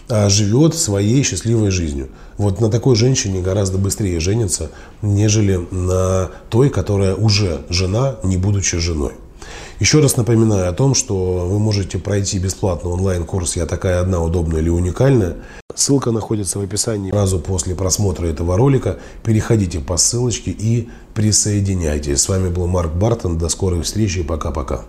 живет 0.09 0.75
своей 0.75 1.23
счастливой 1.23 1.71
жизнью. 1.71 2.09
Вот 2.37 2.59
на 2.59 2.69
такой 2.69 2.95
женщине 2.95 3.41
гораздо 3.41 3.77
быстрее 3.77 4.19
женится, 4.19 4.71
нежели 5.01 5.55
на 5.71 6.31
той, 6.49 6.69
которая 6.69 7.15
уже 7.15 7.61
жена, 7.69 8.17
не 8.23 8.37
будучи 8.37 8.77
женой. 8.77 9.13
Еще 9.79 9.99
раз 9.99 10.17
напоминаю 10.17 10.69
о 10.69 10.73
том, 10.73 10.93
что 10.93 11.47
вы 11.47 11.59
можете 11.59 11.97
пройти 11.97 12.39
бесплатно 12.39 12.91
онлайн-курс 12.91 13.57
«Я 13.57 13.65
такая 13.65 13.99
одна, 13.99 14.21
удобная 14.21 14.61
или 14.61 14.69
уникальная». 14.69 15.37
Ссылка 15.75 16.11
находится 16.11 16.59
в 16.59 16.61
описании. 16.61 17.11
Сразу 17.11 17.39
после 17.39 17.75
просмотра 17.75 18.27
этого 18.27 18.55
ролика 18.55 18.99
переходите 19.23 19.79
по 19.79 19.97
ссылочке 19.97 20.51
и 20.51 20.89
присоединяйтесь. 21.15 22.21
С 22.21 22.29
вами 22.29 22.49
был 22.49 22.67
Марк 22.67 22.93
Бартон. 22.93 23.37
До 23.37 23.49
скорой 23.49 23.81
встречи. 23.81 24.23
Пока-пока. 24.23 24.85